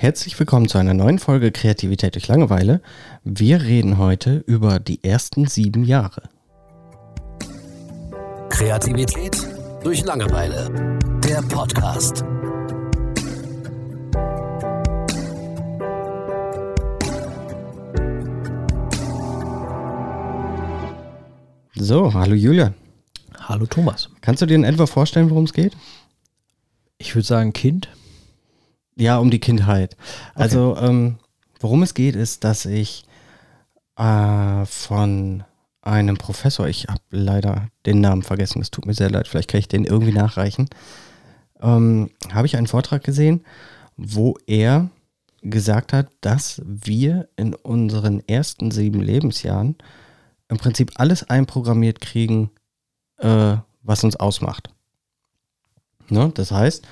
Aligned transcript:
Herzlich 0.00 0.38
willkommen 0.38 0.66
zu 0.66 0.78
einer 0.78 0.94
neuen 0.94 1.18
Folge 1.18 1.52
Kreativität 1.52 2.14
durch 2.14 2.26
Langeweile. 2.26 2.80
Wir 3.22 3.60
reden 3.60 3.98
heute 3.98 4.42
über 4.46 4.78
die 4.78 5.04
ersten 5.04 5.46
sieben 5.46 5.84
Jahre. 5.84 6.22
Kreativität 8.48 9.36
durch 9.84 10.02
Langeweile. 10.02 10.98
Der 11.22 11.42
Podcast. 11.42 12.24
So, 21.74 22.14
hallo 22.14 22.34
Julian. 22.34 22.72
Hallo 23.38 23.66
Thomas. 23.66 24.08
Kannst 24.22 24.40
du 24.40 24.46
dir 24.46 24.54
in 24.54 24.64
etwa 24.64 24.86
vorstellen, 24.86 25.28
worum 25.28 25.44
es 25.44 25.52
geht? 25.52 25.76
Ich 26.96 27.14
würde 27.14 27.26
sagen 27.26 27.52
Kind. 27.52 27.90
Ja, 29.00 29.16
um 29.18 29.30
die 29.30 29.40
Kindheit. 29.40 29.96
Also, 30.34 30.76
ähm, 30.76 31.16
worum 31.58 31.82
es 31.82 31.94
geht, 31.94 32.16
ist, 32.16 32.44
dass 32.44 32.66
ich 32.66 33.04
äh, 33.96 34.66
von 34.66 35.42
einem 35.80 36.18
Professor, 36.18 36.68
ich 36.68 36.86
habe 36.88 37.00
leider 37.10 37.68
den 37.86 38.02
Namen 38.02 38.22
vergessen, 38.22 38.60
es 38.60 38.70
tut 38.70 38.84
mir 38.84 38.92
sehr 38.92 39.08
leid, 39.08 39.26
vielleicht 39.26 39.48
kann 39.48 39.60
ich 39.60 39.68
den 39.68 39.86
irgendwie 39.86 40.12
nachreichen, 40.12 40.68
ähm, 41.62 42.10
habe 42.30 42.46
ich 42.46 42.58
einen 42.58 42.66
Vortrag 42.66 43.02
gesehen, 43.02 43.42
wo 43.96 44.36
er 44.46 44.90
gesagt 45.40 45.94
hat, 45.94 46.08
dass 46.20 46.60
wir 46.66 47.28
in 47.36 47.54
unseren 47.54 48.20
ersten 48.28 48.70
sieben 48.70 49.00
Lebensjahren 49.00 49.76
im 50.48 50.58
Prinzip 50.58 50.92
alles 50.96 51.30
einprogrammiert 51.30 52.02
kriegen, 52.02 52.50
äh, 53.16 53.56
was 53.82 54.04
uns 54.04 54.16
ausmacht. 54.16 54.68
Ne? 56.10 56.30
Das 56.34 56.50
heißt, 56.50 56.86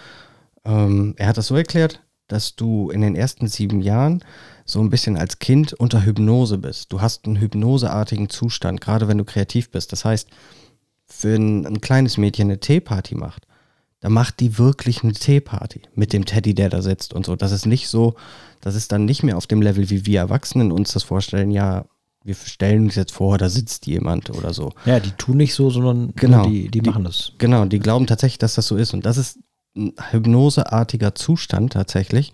ähm, 0.65 1.15
er 1.17 1.29
hat 1.29 1.37
das 1.39 1.47
so 1.49 1.57
erklärt, 1.57 2.01
dass 2.27 2.57
du 2.57 2.91
in 2.91 3.01
den 3.01 3.15
ersten 3.15 3.49
sieben 3.49 3.81
Jahren 3.81 4.23
so 4.65 4.81
ein 4.81 4.91
bisschen 4.91 5.17
als 5.17 5.39
Kind 5.39 5.73
unter 5.73 6.05
Hypnose 6.05 6.59
bist. 6.59 6.93
Du 6.93 7.01
hast 7.01 7.25
einen 7.25 7.41
hypnoseartigen 7.41 8.29
Zustand, 8.29 8.81
gerade 8.83 9.09
wenn 9.09 9.17
du 9.19 9.25
kreativ 9.25 9.71
bist. 9.71 9.93
Das 9.93 10.05
heißt, 10.05 10.29
wenn 11.23 11.67
ein 11.67 11.81
kleines 11.81 12.19
Mädchen 12.19 12.49
eine 12.49 12.61
Teeparty 12.61 13.15
macht, 13.15 13.47
dann 14.01 14.13
macht 14.13 14.41
die 14.41 14.59
wirklich 14.59 15.03
eine 15.03 15.15
Teeparty 15.15 15.83
mit 15.95 16.13
dem 16.13 16.25
Teddy, 16.25 16.55
der 16.55 16.69
da 16.69 16.83
sitzt 16.83 17.15
und 17.15 17.27
so. 17.27 17.35
Das 17.35 17.51
ist 17.51 17.67
nicht 17.67 17.89
so, 17.89 18.15
das 18.61 18.75
ist 18.75 18.93
dann 18.93 19.07
nicht 19.07 19.23
mehr 19.23 19.37
auf 19.37 19.47
dem 19.47 19.63
Level, 19.63 19.91
wie 19.91 20.07
wir 20.07 20.21
Erwachsenen 20.21 20.71
uns 20.71 20.93
das 20.93 21.03
vorstellen. 21.03 21.51
Ja, 21.51 21.87
wir 22.23 22.35
stellen 22.35 22.85
uns 22.85 22.95
jetzt 22.95 23.13
vor, 23.13 23.39
da 23.39 23.49
sitzt 23.49 23.87
jemand 23.87 24.31
oder 24.31 24.53
so. 24.53 24.73
Ja, 24.85 25.01
die 25.01 25.13
tun 25.13 25.39
nicht 25.39 25.55
so, 25.55 25.71
sondern 25.71 26.13
Genau. 26.15 26.47
die, 26.47 26.69
die 26.69 26.83
machen 26.83 27.05
das. 27.05 27.33
Genau, 27.39 27.65
die 27.65 27.79
glauben 27.79 28.07
tatsächlich, 28.07 28.39
dass 28.39 28.55
das 28.55 28.67
so 28.67 28.77
ist. 28.77 28.93
Und 28.93 29.07
das 29.07 29.17
ist 29.17 29.39
ein 29.79 29.93
hypnoseartiger 30.11 31.15
Zustand 31.15 31.73
tatsächlich. 31.73 32.33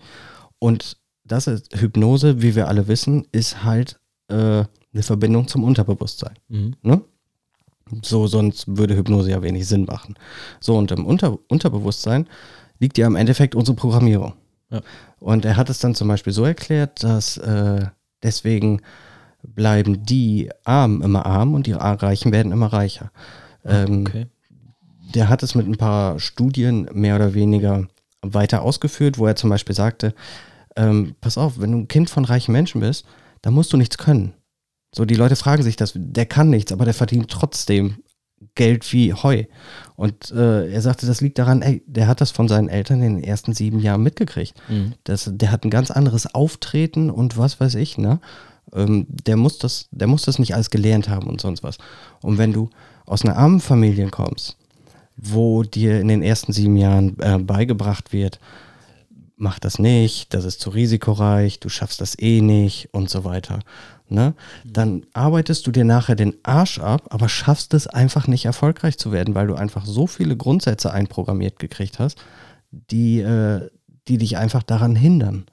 Und 0.59 0.97
das 1.23 1.47
ist 1.47 1.75
Hypnose, 1.79 2.41
wie 2.41 2.55
wir 2.55 2.67
alle 2.67 2.87
wissen, 2.87 3.27
ist 3.31 3.63
halt 3.63 3.99
äh, 4.29 4.35
eine 4.35 5.03
Verbindung 5.03 5.47
zum 5.47 5.63
Unterbewusstsein. 5.63 6.35
Mhm. 6.47 6.75
Ne? 6.81 7.01
So, 8.01 8.27
sonst 8.27 8.65
würde 8.67 8.95
Hypnose 8.95 9.29
ja 9.31 9.41
wenig 9.41 9.67
Sinn 9.67 9.85
machen. 9.85 10.15
So, 10.59 10.77
und 10.77 10.91
im 10.91 11.05
Unter 11.05 11.37
Unterbewusstsein 11.49 12.27
liegt 12.79 12.97
ja 12.97 13.07
im 13.07 13.15
Endeffekt 13.15 13.55
unsere 13.55 13.75
Programmierung. 13.75 14.33
Ja. 14.71 14.81
Und 15.19 15.45
er 15.45 15.57
hat 15.57 15.69
es 15.69 15.79
dann 15.79 15.95
zum 15.95 16.07
Beispiel 16.07 16.33
so 16.33 16.43
erklärt, 16.45 17.03
dass 17.03 17.37
äh, 17.37 17.85
deswegen 18.23 18.81
bleiben 19.43 20.03
die 20.05 20.49
Armen 20.63 21.01
immer 21.01 21.25
arm 21.25 21.53
und 21.53 21.67
die 21.67 21.73
Reichen 21.73 22.31
werden 22.31 22.51
immer 22.51 22.73
reicher. 22.73 23.11
Ähm, 23.63 24.05
Okay. 24.07 24.27
Der 25.13 25.29
hat 25.29 25.43
es 25.43 25.55
mit 25.55 25.67
ein 25.67 25.77
paar 25.77 26.19
Studien 26.19 26.89
mehr 26.93 27.15
oder 27.15 27.33
weniger 27.33 27.87
weiter 28.21 28.61
ausgeführt, 28.61 29.17
wo 29.17 29.27
er 29.27 29.35
zum 29.35 29.49
Beispiel 29.49 29.75
sagte, 29.75 30.13
ähm, 30.75 31.15
pass 31.21 31.37
auf, 31.37 31.59
wenn 31.59 31.71
du 31.71 31.77
ein 31.79 31.87
Kind 31.87 32.09
von 32.09 32.25
reichen 32.25 32.51
Menschen 32.51 32.81
bist, 32.81 33.05
dann 33.41 33.53
musst 33.53 33.71
du 33.71 33.77
nichts 33.77 33.97
können. 33.97 34.33
So, 34.93 35.05
die 35.05 35.15
Leute 35.15 35.35
fragen 35.35 35.63
sich 35.63 35.75
das, 35.75 35.93
der 35.95 36.25
kann 36.25 36.49
nichts, 36.49 36.71
aber 36.71 36.85
der 36.85 36.93
verdient 36.93 37.29
trotzdem 37.29 37.97
Geld 38.55 38.91
wie 38.93 39.13
Heu. 39.13 39.43
Und 39.95 40.31
äh, 40.31 40.71
er 40.71 40.81
sagte, 40.81 41.05
das 41.05 41.21
liegt 41.21 41.37
daran, 41.37 41.61
ey, 41.61 41.83
der 41.85 42.07
hat 42.07 42.21
das 42.21 42.31
von 42.31 42.47
seinen 42.47 42.69
Eltern 42.69 43.01
in 43.01 43.15
den 43.15 43.23
ersten 43.23 43.53
sieben 43.53 43.79
Jahren 43.79 44.03
mitgekriegt. 44.03 44.53
Mhm. 44.69 44.93
Das, 45.03 45.29
der 45.31 45.51
hat 45.51 45.63
ein 45.63 45.69
ganz 45.69 45.91
anderes 45.91 46.33
Auftreten 46.33 47.09
und 47.09 47.37
was 47.37 47.59
weiß 47.59 47.75
ich, 47.75 47.97
ne? 47.97 48.19
Ähm, 48.73 49.05
der, 49.09 49.37
muss 49.37 49.57
das, 49.57 49.87
der 49.91 50.07
muss 50.07 50.23
das 50.23 50.39
nicht 50.39 50.53
alles 50.53 50.69
gelernt 50.69 51.07
haben 51.07 51.27
und 51.27 51.39
sonst 51.39 51.63
was. 51.63 51.77
Und 52.21 52.37
wenn 52.37 52.51
du 52.51 52.69
aus 53.05 53.23
einer 53.23 53.37
armen 53.37 53.59
Familie 53.59 54.09
kommst, 54.09 54.57
wo 55.17 55.63
dir 55.63 55.99
in 56.01 56.07
den 56.07 56.21
ersten 56.21 56.51
sieben 56.53 56.77
Jahren 56.77 57.17
äh, 57.19 57.37
beigebracht 57.37 58.11
wird, 58.13 58.39
mach 59.37 59.59
das 59.59 59.79
nicht, 59.79 60.33
das 60.33 60.45
ist 60.45 60.59
zu 60.61 60.69
risikoreich, 60.69 61.59
du 61.59 61.69
schaffst 61.69 62.01
das 62.01 62.17
eh 62.19 62.41
nicht 62.41 62.89
und 62.93 63.09
so 63.09 63.23
weiter. 63.23 63.59
Ne? 64.07 64.33
Dann 64.63 65.05
arbeitest 65.13 65.65
du 65.67 65.71
dir 65.71 65.83
nachher 65.83 66.15
den 66.15 66.35
Arsch 66.43 66.79
ab, 66.79 67.07
aber 67.09 67.27
schaffst 67.27 67.73
es 67.73 67.87
einfach 67.87 68.27
nicht 68.27 68.45
erfolgreich 68.45 68.97
zu 68.97 69.11
werden, 69.11 69.35
weil 69.35 69.47
du 69.47 69.55
einfach 69.55 69.85
so 69.85 70.05
viele 70.07 70.37
Grundsätze 70.37 70.91
einprogrammiert 70.91 71.59
gekriegt 71.59 71.99
hast, 71.99 72.17
die, 72.71 73.19
äh, 73.19 73.69
die 74.07 74.17
dich 74.17 74.37
einfach 74.37 74.63
daran 74.63 74.95
hindern, 74.95 75.45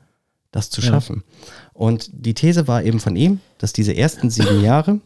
das 0.50 0.70
zu 0.70 0.80
Ja. 0.82 0.88
schaffen. 0.88 1.24
Und 1.72 2.10
die 2.12 2.34
These 2.34 2.68
war 2.68 2.82
eben 2.82 3.00
von 3.00 3.16
ihm, 3.16 3.40
dass 3.58 3.72
diese 3.72 3.96
ersten 3.96 4.28
sieben 4.28 4.60
Jahre, 4.60 5.00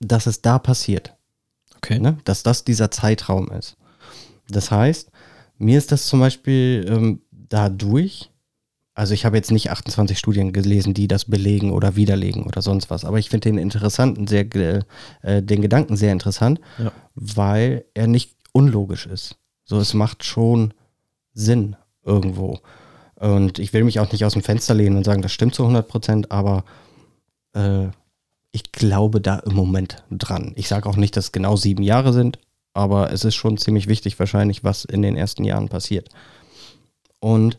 dass 0.00 0.26
es 0.26 0.42
da 0.42 0.58
passiert 0.58 1.14
Okay. 1.84 1.98
ne? 1.98 2.18
dass 2.24 2.42
das 2.42 2.64
dieser 2.64 2.90
Zeitraum 2.90 3.50
ist. 3.50 3.76
Das 4.48 4.70
heißt, 4.70 5.10
mir 5.58 5.78
ist 5.78 5.90
das 5.92 6.06
zum 6.06 6.20
Beispiel 6.20 6.84
ähm, 6.88 7.22
dadurch, 7.30 8.30
also 8.94 9.14
ich 9.14 9.24
habe 9.24 9.36
jetzt 9.36 9.50
nicht 9.50 9.70
28 9.70 10.18
Studien 10.18 10.52
gelesen, 10.52 10.94
die 10.94 11.08
das 11.08 11.24
belegen 11.24 11.72
oder 11.72 11.96
widerlegen 11.96 12.44
oder 12.44 12.62
sonst 12.62 12.90
was, 12.90 13.04
aber 13.04 13.18
ich 13.18 13.30
finde 13.30 13.48
den 13.48 13.58
interessanten, 13.58 14.26
sehr, 14.26 14.44
ge- 14.44 14.82
äh, 15.22 15.42
den 15.42 15.62
Gedanken 15.62 15.96
sehr 15.96 16.12
interessant, 16.12 16.60
Ja. 16.78 16.92
weil 17.14 17.84
er 17.94 18.06
nicht 18.06 18.36
unlogisch 18.52 19.06
ist. 19.06 19.36
So, 19.64 19.78
es 19.78 19.94
macht 19.94 20.24
schon 20.24 20.74
Sinn 21.32 21.76
irgendwo. 22.04 22.60
Und 23.14 23.58
ich 23.58 23.72
will 23.72 23.84
mich 23.84 24.00
auch 24.00 24.10
nicht 24.12 24.24
aus 24.24 24.32
dem 24.34 24.42
Fenster 24.42 24.74
lehnen 24.74 24.96
und 24.96 25.04
sagen, 25.04 25.22
das 25.22 25.32
stimmt 25.32 25.54
zu 25.54 25.62
100 25.62 25.86
Prozent, 25.88 26.30
aber 26.32 26.64
äh, 27.54 27.86
ich 28.52 28.70
glaube 28.70 29.20
da 29.20 29.38
im 29.38 29.54
Moment 29.54 30.04
dran. 30.10 30.52
Ich 30.56 30.68
sage 30.68 30.88
auch 30.88 30.96
nicht, 30.96 31.16
dass 31.16 31.26
es 31.26 31.32
genau 31.32 31.56
sieben 31.56 31.82
Jahre 31.82 32.12
sind, 32.12 32.38
aber 32.74 33.10
es 33.12 33.24
ist 33.24 33.34
schon 33.34 33.56
ziemlich 33.56 33.88
wichtig 33.88 34.18
wahrscheinlich, 34.18 34.62
was 34.62 34.84
in 34.84 35.02
den 35.02 35.16
ersten 35.16 35.44
Jahren 35.44 35.68
passiert. 35.68 36.10
Und 37.18 37.58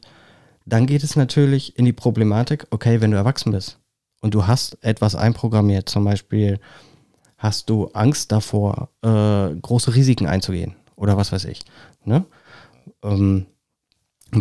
dann 0.66 0.86
geht 0.86 1.04
es 1.04 1.16
natürlich 1.16 1.78
in 1.78 1.86
die 1.86 1.94
Problematik, 1.94 2.68
okay, 2.70 3.02
wenn 3.02 3.12
du 3.12 3.18
erwachsen 3.18 3.52
bist 3.52 3.80
und 4.22 4.34
du 4.34 4.48
hast 4.48 4.78
etwas 4.84 5.16
einprogrammiert, 5.16 5.90
zum 5.90 6.06
Beispiel 6.06 6.59
hast 7.38 7.70
du 7.70 7.88
Angst 7.88 8.31
davor, 8.31 8.90
äh, 9.02 9.56
große 9.56 9.96
Risiken 9.96 10.28
einzugehen 10.28 10.75
oder 10.96 11.18
was 11.18 11.31
weiß 11.31 11.46
ich, 11.46 11.62
ne? 12.06 12.25
Ähm, 13.02 13.48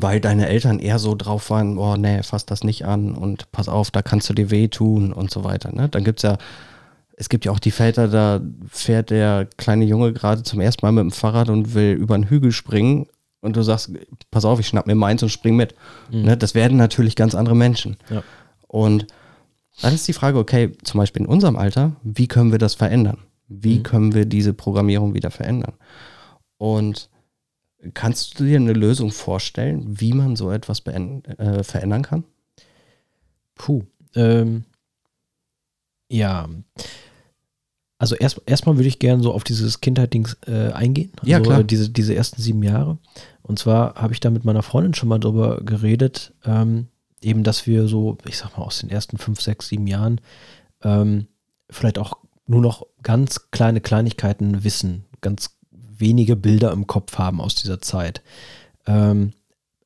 weil 0.00 0.20
deine 0.20 0.48
Eltern 0.48 0.78
eher 0.78 0.98
so 0.98 1.14
drauf 1.14 1.50
waren, 1.50 1.74
boah, 1.76 1.96
nee, 1.96 2.22
fass 2.22 2.46
das 2.46 2.64
nicht 2.64 2.84
an 2.86 3.14
und 3.14 3.50
pass 3.52 3.68
auf, 3.68 3.90
da 3.90 4.00
kannst 4.02 4.28
du 4.30 4.34
dir 4.34 4.50
wehtun 4.50 5.12
und 5.12 5.30
so 5.30 5.44
weiter. 5.44 5.72
Ne? 5.74 5.88
Dann 5.88 6.04
gibt's 6.04 6.22
ja, 6.22 6.38
es 7.16 7.28
gibt 7.28 7.44
ja 7.44 7.52
auch 7.52 7.58
die 7.58 7.70
Väter, 7.70 8.08
da 8.08 8.40
fährt 8.68 9.10
der 9.10 9.48
kleine 9.56 9.84
Junge 9.84 10.12
gerade 10.12 10.42
zum 10.42 10.60
ersten 10.60 10.86
Mal 10.86 10.92
mit 10.92 11.02
dem 11.02 11.10
Fahrrad 11.10 11.48
und 11.50 11.74
will 11.74 11.92
über 11.92 12.14
einen 12.14 12.28
Hügel 12.28 12.52
springen 12.52 13.06
und 13.40 13.56
du 13.56 13.62
sagst, 13.62 13.90
pass 14.30 14.44
auf, 14.44 14.60
ich 14.60 14.68
schnapp 14.68 14.86
mir 14.86 14.94
meins 14.94 15.22
und 15.22 15.28
spring 15.28 15.56
mit. 15.56 15.74
Ne? 16.10 16.36
Das 16.36 16.54
werden 16.54 16.78
natürlich 16.78 17.16
ganz 17.16 17.34
andere 17.34 17.56
Menschen. 17.56 17.96
Ja. 18.08 18.22
Und 18.68 19.06
dann 19.80 19.94
ist 19.94 20.06
die 20.08 20.12
Frage, 20.12 20.38
okay, 20.38 20.72
zum 20.84 20.98
Beispiel 20.98 21.22
in 21.22 21.28
unserem 21.28 21.56
Alter, 21.56 21.92
wie 22.02 22.28
können 22.28 22.52
wir 22.52 22.58
das 22.58 22.74
verändern? 22.74 23.18
Wie 23.48 23.78
Mhm. 23.78 23.82
können 23.82 24.14
wir 24.14 24.24
diese 24.26 24.54
Programmierung 24.54 25.14
wieder 25.14 25.30
verändern? 25.30 25.74
Und 26.58 27.08
kannst 27.94 28.38
du 28.38 28.44
dir 28.44 28.56
eine 28.56 28.72
Lösung 28.72 29.10
vorstellen, 29.10 30.00
wie 30.00 30.12
man 30.12 30.36
so 30.36 30.50
etwas 30.50 30.84
äh, 30.86 31.62
verändern 31.62 32.02
kann? 32.02 32.24
Puh. 33.54 33.82
Ähm, 34.14 34.64
ja. 36.08 36.48
Also 37.98 38.16
erst 38.16 38.42
erstmal 38.46 38.76
würde 38.76 38.88
ich 38.88 38.98
gerne 38.98 39.22
so 39.22 39.32
auf 39.32 39.44
dieses 39.44 39.80
Kindheit-Dings 39.80 40.36
äh, 40.46 40.72
eingehen. 40.72 41.12
Ja, 41.22 41.38
also, 41.38 41.50
klar. 41.50 41.60
äh, 41.60 41.64
Diese, 41.64 41.90
diese 41.90 42.14
ersten 42.14 42.42
sieben 42.42 42.62
Jahre. 42.62 42.98
Und 43.42 43.58
zwar 43.58 43.94
habe 43.94 44.12
ich 44.12 44.20
da 44.20 44.30
mit 44.30 44.44
meiner 44.44 44.62
Freundin 44.62 44.94
schon 44.94 45.08
mal 45.08 45.18
drüber 45.18 45.60
geredet, 45.62 46.32
ähm, 46.44 46.88
eben, 47.20 47.44
dass 47.44 47.66
wir 47.66 47.86
so, 47.88 48.18
ich 48.26 48.38
sag 48.38 48.56
mal, 48.56 48.64
aus 48.64 48.80
den 48.80 48.90
ersten 48.90 49.18
fünf, 49.18 49.40
sechs, 49.40 49.68
sieben 49.68 49.86
Jahren 49.86 50.20
ähm, 50.82 51.26
vielleicht 51.70 51.98
auch 51.98 52.18
nur 52.46 52.60
noch 52.60 52.86
ganz 53.02 53.50
kleine 53.50 53.80
Kleinigkeiten 53.80 54.64
wissen, 54.64 55.04
ganz 55.20 55.56
wenige 56.02 56.36
Bilder 56.36 56.70
im 56.72 56.86
Kopf 56.86 57.16
haben 57.16 57.40
aus 57.40 57.54
dieser 57.54 57.80
Zeit. 57.80 58.22
Ähm, 58.86 59.32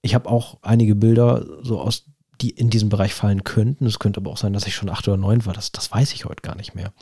ich 0.03 0.17
habe 0.17 0.29
auch 0.29 0.59
einige 0.63 0.97
Bilder 0.97 1.47
so 1.63 1.81
aus, 1.81 2.07
die 2.41 2.51
in 2.51 2.71
diesen 2.71 2.89
Bereich 2.89 3.15
fallen 3.15 3.45
könnten. 3.45 3.87
Es 3.87 4.01
könnte 4.01 4.21
aber 4.21 4.33
auch 4.33 4.37
sein, 4.37 4.53
dass 4.53 4.67
ich 4.67 4.75
schon 4.75 4.91
acht 4.91 5.07
oder 5.07 5.17
neun 5.17 5.47
war. 5.47 5.55
Das, 5.55 5.71
das 5.71 5.93
weiß 5.93 6.13
ich 6.13 6.25
heute 6.25 6.43
gar 6.43 6.57
nicht 6.57 6.75
mehr. 6.75 6.93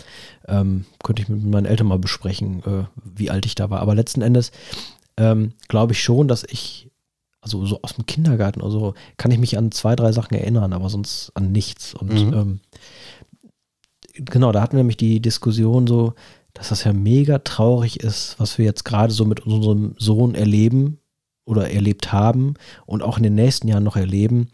Ähm, 0.47 0.85
könnte 1.03 1.23
ich 1.23 1.29
mit 1.29 1.45
meinen 1.45 1.67
Eltern 1.67 1.87
mal 1.87 1.99
besprechen, 1.99 2.63
äh, 2.65 2.85
wie 3.03 3.31
alt 3.31 3.47
ich 3.47 3.55
da 3.55 3.71
war. 3.71 3.81
Aber 3.81 3.95
letzten 3.95 4.21
Endes 4.21 4.53
ähm, 5.17 5.55
glaube 5.69 5.93
ich 5.93 6.03
schon, 6.03 6.29
dass 6.29 6.45
ich 6.45 6.91
also 7.45 7.67
so 7.67 7.81
aus 7.83 7.95
dem 7.95 8.07
Kindergarten 8.07 8.63
oder 8.63 8.71
so, 8.71 8.95
kann 9.19 9.31
ich 9.31 9.39
mich 9.39 9.59
an 9.59 9.71
zwei, 9.71 9.95
drei 9.95 10.13
Sachen 10.13 10.35
erinnern, 10.35 10.73
aber 10.73 10.89
sonst 10.89 11.31
an 11.35 11.53
nichts. 11.53 11.93
Und 11.95 12.13
mhm. 12.13 12.33
ähm, 12.33 12.61
genau, 14.15 14.51
da 14.51 14.63
hatten 14.63 14.73
wir 14.73 14.79
nämlich 14.79 14.97
die 14.97 15.21
Diskussion 15.21 15.87
so, 15.87 16.15
dass 16.55 16.69
das 16.71 16.85
ja 16.85 16.93
mega 16.93 17.41
traurig 17.41 18.01
ist, 18.01 18.37
was 18.39 18.59
wir 18.59 18.65
jetzt 18.65 18.85
gerade 18.85 19.13
so 19.13 19.25
mit 19.25 19.41
unserem 19.41 19.95
Sohn 19.99 20.35
erleben 20.35 20.99
oder 21.45 21.71
erlebt 21.71 22.13
haben 22.13 22.55
und 22.87 23.03
auch 23.03 23.19
in 23.19 23.25
den 23.25 23.35
nächsten 23.35 23.69
Jahren 23.69 23.85
noch 23.85 23.97
erleben, 23.97 24.49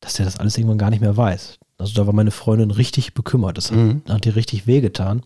dass 0.00 0.14
der 0.14 0.24
das 0.24 0.38
alles 0.38 0.56
irgendwann 0.56 0.78
gar 0.78 0.90
nicht 0.90 1.02
mehr 1.02 1.16
weiß. 1.16 1.58
Also 1.78 1.94
da 1.94 2.06
war 2.06 2.14
meine 2.14 2.30
Freundin 2.30 2.70
richtig 2.70 3.14
bekümmert. 3.14 3.58
Das 3.58 3.70
mhm. 3.70 4.02
hat, 4.06 4.14
hat 4.14 4.26
ihr 4.26 4.36
richtig 4.36 4.66
wehgetan. 4.66 5.22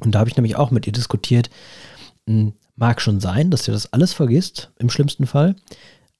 Und 0.00 0.14
da 0.14 0.18
habe 0.18 0.28
ich 0.28 0.36
nämlich 0.36 0.56
auch 0.56 0.70
mit 0.70 0.86
ihr 0.86 0.92
diskutiert. 0.92 1.48
Hm, 2.28 2.52
mag 2.74 3.00
schon 3.00 3.20
sein, 3.20 3.50
dass 3.50 3.66
ihr 3.68 3.72
das 3.72 3.92
alles 3.92 4.12
vergisst, 4.12 4.70
im 4.78 4.90
schlimmsten 4.90 5.26
Fall. 5.26 5.56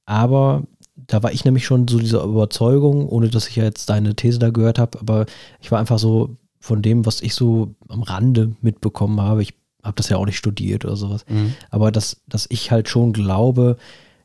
Aber 0.07 0.63
da 0.97 1.23
war 1.23 1.33
ich 1.33 1.45
nämlich 1.45 1.67
schon 1.67 1.87
so 1.89 1.99
dieser 1.99 2.23
Überzeugung, 2.23 3.09
ohne 3.09 3.29
dass 3.29 3.49
ich 3.49 3.57
ja 3.57 3.65
jetzt 3.65 3.91
deine 3.91 4.15
These 4.15 4.39
da 4.39 4.51
gehört 4.51 4.79
habe, 4.79 4.99
aber 4.99 5.27
ich 5.61 5.71
war 5.71 5.79
einfach 5.79 5.99
so 5.99 6.37
von 6.67 6.83
dem, 6.83 7.07
was 7.07 7.23
ich 7.23 7.35
so 7.35 7.77
am 7.89 8.03
Rande 8.03 8.57
mitbekommen 8.61 9.21
habe. 9.21 9.41
Ich 9.41 9.55
habe 9.85 9.95
das 9.95 10.09
ja 10.09 10.17
auch 10.17 10.27
nicht 10.27 10.37
studiert 10.37 10.85
oder 10.85 10.97
sowas. 10.97 11.25
Mhm. 11.29 11.55
Aber 11.71 11.93
dass, 11.93 12.23
dass 12.27 12.47
ich 12.51 12.73
halt 12.73 12.89
schon 12.89 13.13
glaube, 13.13 13.77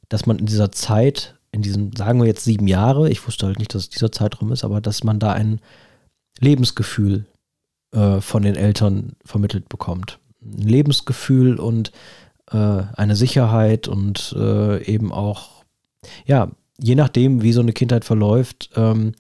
dass 0.10 0.26
man 0.26 0.40
in 0.40 0.48
dieser 0.48 0.72
Zeit, 0.72 1.36
in 1.52 1.62
diesen, 1.62 1.96
sagen 1.96 2.20
wir 2.20 2.26
jetzt 2.26 2.44
sieben 2.44 2.68
Jahre, 2.68 3.12
ich 3.12 3.26
wusste 3.28 3.46
halt 3.46 3.60
nicht, 3.60 3.76
dass 3.76 3.84
es 3.84 3.90
dieser 3.90 4.12
Zeitraum 4.12 4.52
ist, 4.52 4.64
aber 4.64 4.82
dass 4.82 5.04
man 5.04 5.20
da 5.20 5.34
ein 5.34 5.62
Lebensgefühl 6.40 7.28
äh, 7.94 8.22
von 8.22 8.42
den 8.42 8.56
Eltern 8.56 9.14
vermittelt 9.24 9.70
bekommt. 9.70 10.18
Ein 10.42 10.68
Lebensgefühl 10.68 11.60
und 11.60 11.92
äh, 12.52 12.58
eine 12.58 13.16
Sicherheit 13.16 13.88
und 13.88 14.36
äh, 14.36 14.84
eben 14.84 15.12
auch, 15.12 15.64
ja, 16.26 16.50
je 16.80 16.96
nachdem, 16.96 17.44
wie 17.44 17.54
so 17.54 17.62
eine 17.62 17.74
Kindheit 17.74 18.04
verläuft, 18.04 18.72
ähm, 18.76 19.14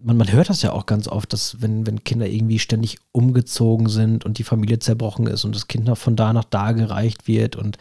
man, 0.00 0.16
man 0.16 0.32
hört 0.32 0.48
das 0.48 0.62
ja 0.62 0.72
auch 0.72 0.86
ganz 0.86 1.08
oft, 1.08 1.32
dass 1.32 1.60
wenn, 1.60 1.86
wenn 1.86 2.04
Kinder 2.04 2.26
irgendwie 2.26 2.58
ständig 2.58 2.98
umgezogen 3.12 3.88
sind 3.88 4.24
und 4.24 4.38
die 4.38 4.44
Familie 4.44 4.78
zerbrochen 4.78 5.26
ist 5.26 5.44
und 5.44 5.54
das 5.54 5.68
Kind 5.68 5.86
noch 5.86 5.98
von 5.98 6.16
da 6.16 6.32
nach 6.32 6.44
da 6.44 6.72
gereicht 6.72 7.26
wird 7.26 7.56
und 7.56 7.78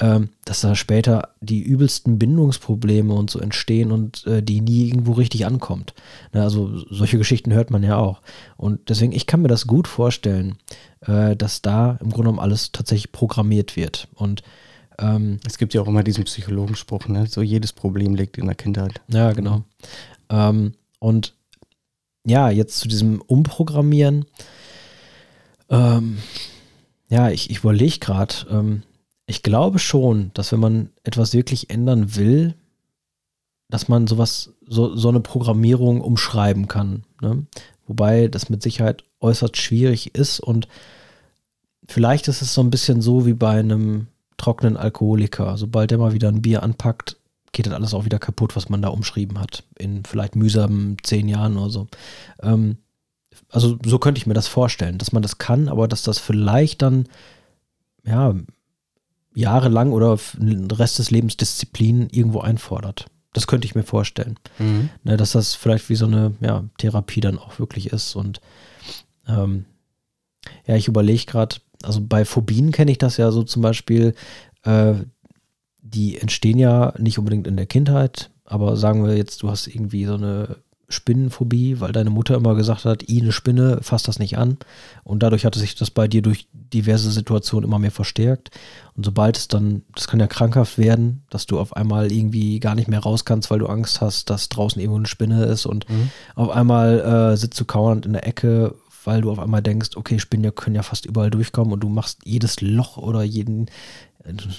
ähm, 0.00 0.30
dass 0.44 0.60
da 0.60 0.74
später 0.74 1.28
die 1.40 1.62
übelsten 1.62 2.18
Bindungsprobleme 2.18 3.14
und 3.14 3.30
so 3.30 3.38
entstehen 3.38 3.92
und 3.92 4.26
äh, 4.26 4.42
die 4.42 4.60
nie 4.60 4.88
irgendwo 4.88 5.12
richtig 5.12 5.46
ankommt. 5.46 5.94
Na, 6.32 6.40
ne, 6.40 6.44
also 6.44 6.78
solche 6.90 7.18
Geschichten 7.18 7.52
hört 7.52 7.70
man 7.70 7.84
ja 7.84 7.96
auch. 7.96 8.20
Und 8.56 8.88
deswegen, 8.88 9.12
ich 9.12 9.26
kann 9.26 9.42
mir 9.42 9.48
das 9.48 9.68
gut 9.68 9.86
vorstellen, 9.86 10.56
äh, 11.02 11.36
dass 11.36 11.62
da 11.62 11.92
im 12.00 12.10
Grunde 12.10 12.22
genommen 12.22 12.40
alles 12.40 12.72
tatsächlich 12.72 13.12
programmiert 13.12 13.76
wird. 13.76 14.08
Und 14.14 14.42
ähm, 14.98 15.38
es 15.46 15.58
gibt 15.58 15.74
ja 15.74 15.80
auch 15.80 15.88
immer 15.88 16.02
diesen 16.02 16.24
Psychologenspruch, 16.24 17.06
ne? 17.06 17.26
So 17.26 17.42
jedes 17.42 17.72
Problem 17.72 18.16
liegt 18.16 18.36
in 18.36 18.46
der 18.46 18.54
Kindheit. 18.56 19.00
Ja, 19.08 19.32
genau. 19.32 19.62
Ähm, 20.28 20.74
und 20.98 21.33
ja, 22.26 22.50
jetzt 22.50 22.78
zu 22.78 22.88
diesem 22.88 23.20
Umprogrammieren. 23.20 24.24
Ähm, 25.68 26.18
ja, 27.08 27.30
ich, 27.30 27.50
ich 27.50 27.58
überlege 27.58 27.98
gerade, 27.98 28.34
ähm, 28.50 28.82
ich 29.26 29.42
glaube 29.42 29.78
schon, 29.78 30.30
dass 30.34 30.52
wenn 30.52 30.60
man 30.60 30.90
etwas 31.02 31.32
wirklich 31.32 31.70
ändern 31.70 32.16
will, 32.16 32.54
dass 33.68 33.88
man 33.88 34.06
sowas, 34.06 34.50
so, 34.66 34.94
so 34.96 35.08
eine 35.08 35.20
Programmierung 35.20 36.00
umschreiben 36.00 36.68
kann. 36.68 37.04
Ne? 37.20 37.46
Wobei 37.86 38.28
das 38.28 38.50
mit 38.50 38.62
Sicherheit 38.62 39.04
äußerst 39.20 39.56
schwierig 39.56 40.14
ist 40.14 40.40
und 40.40 40.68
vielleicht 41.88 42.28
ist 42.28 42.42
es 42.42 42.54
so 42.54 42.62
ein 42.62 42.70
bisschen 42.70 43.02
so 43.02 43.26
wie 43.26 43.34
bei 43.34 43.58
einem 43.58 44.08
trockenen 44.36 44.76
Alkoholiker. 44.76 45.56
Sobald 45.56 45.92
er 45.92 45.98
mal 45.98 46.12
wieder 46.12 46.28
ein 46.28 46.42
Bier 46.42 46.62
anpackt, 46.62 47.16
geht 47.54 47.66
das 47.66 47.72
alles 47.72 47.94
auch 47.94 48.04
wieder 48.04 48.18
kaputt, 48.18 48.54
was 48.56 48.68
man 48.68 48.82
da 48.82 48.88
umschrieben 48.88 49.40
hat. 49.40 49.62
In 49.78 50.04
vielleicht 50.04 50.36
mühsamen 50.36 50.98
zehn 51.02 51.28
Jahren 51.28 51.56
oder 51.56 51.70
so. 51.70 51.86
Ähm, 52.42 52.76
also 53.48 53.78
so 53.84 53.98
könnte 53.98 54.18
ich 54.18 54.26
mir 54.26 54.34
das 54.34 54.48
vorstellen, 54.48 54.98
dass 54.98 55.12
man 55.12 55.22
das 55.22 55.38
kann, 55.38 55.68
aber 55.68 55.88
dass 55.88 56.02
das 56.02 56.18
vielleicht 56.18 56.82
dann, 56.82 57.08
ja, 58.04 58.34
jahrelang 59.34 59.92
oder 59.92 60.18
den 60.34 60.70
Rest 60.70 60.98
des 60.98 61.10
Lebens 61.10 61.36
Disziplin 61.36 62.08
irgendwo 62.10 62.40
einfordert. 62.40 63.06
Das 63.32 63.46
könnte 63.46 63.66
ich 63.66 63.74
mir 63.74 63.82
vorstellen. 63.82 64.38
Mhm. 64.58 64.90
Ne, 65.02 65.16
dass 65.16 65.32
das 65.32 65.54
vielleicht 65.54 65.88
wie 65.88 65.96
so 65.96 66.06
eine 66.06 66.34
ja, 66.40 66.64
Therapie 66.78 67.20
dann 67.20 67.38
auch 67.38 67.58
wirklich 67.58 67.92
ist. 67.92 68.14
Und 68.14 68.40
ähm, 69.26 69.64
ja, 70.66 70.76
ich 70.76 70.86
überlege 70.86 71.24
gerade, 71.24 71.56
also 71.82 72.00
bei 72.00 72.24
Phobien 72.24 72.70
kenne 72.70 72.92
ich 72.92 72.98
das 72.98 73.16
ja 73.16 73.30
so 73.32 73.42
zum 73.42 73.62
Beispiel, 73.62 74.14
äh, 74.62 74.94
die 75.84 76.18
entstehen 76.18 76.58
ja 76.58 76.94
nicht 76.98 77.18
unbedingt 77.18 77.46
in 77.46 77.56
der 77.56 77.66
Kindheit, 77.66 78.30
aber 78.44 78.76
sagen 78.76 79.04
wir 79.04 79.16
jetzt, 79.16 79.42
du 79.42 79.50
hast 79.50 79.66
irgendwie 79.66 80.06
so 80.06 80.14
eine 80.14 80.56
Spinnenphobie, 80.88 81.80
weil 81.80 81.92
deine 81.92 82.10
Mutter 82.10 82.34
immer 82.34 82.54
gesagt 82.54 82.84
hat, 82.84 83.08
i 83.08 83.20
eine 83.20 83.32
Spinne, 83.32 83.78
fass 83.82 84.02
das 84.02 84.18
nicht 84.18 84.38
an. 84.38 84.58
Und 85.02 85.22
dadurch 85.22 85.44
hatte 85.44 85.58
sich 85.58 85.74
das 85.74 85.90
bei 85.90 86.08
dir 86.08 86.22
durch 86.22 86.46
diverse 86.52 87.10
Situationen 87.10 87.68
immer 87.68 87.78
mehr 87.78 87.90
verstärkt. 87.90 88.50
Und 88.96 89.04
sobald 89.04 89.36
es 89.36 89.48
dann, 89.48 89.82
das 89.94 90.08
kann 90.08 90.20
ja 90.20 90.26
krankhaft 90.26 90.78
werden, 90.78 91.22
dass 91.30 91.46
du 91.46 91.58
auf 91.58 91.74
einmal 91.74 92.12
irgendwie 92.12 92.60
gar 92.60 92.74
nicht 92.74 92.88
mehr 92.88 93.00
raus 93.00 93.24
kannst, 93.24 93.50
weil 93.50 93.58
du 93.58 93.66
Angst 93.66 94.00
hast, 94.00 94.30
dass 94.30 94.48
draußen 94.48 94.80
irgendwo 94.80 94.98
eine 94.98 95.06
Spinne 95.06 95.44
ist 95.44 95.66
und 95.66 95.88
mhm. 95.88 96.10
auf 96.34 96.50
einmal 96.50 97.00
äh, 97.32 97.36
sitzt 97.36 97.60
du 97.60 97.64
kauernd 97.64 98.06
in 98.06 98.12
der 98.12 98.26
Ecke, 98.26 98.74
weil 99.04 99.20
du 99.20 99.30
auf 99.30 99.38
einmal 99.38 99.62
denkst, 99.62 99.96
okay, 99.96 100.18
Spinnen 100.18 100.54
können 100.54 100.76
ja 100.76 100.82
fast 100.82 101.06
überall 101.06 101.30
durchkommen 101.30 101.72
und 101.72 101.80
du 101.80 101.88
machst 101.88 102.20
jedes 102.24 102.60
Loch 102.60 102.96
oder 102.96 103.22
jeden, 103.22 103.66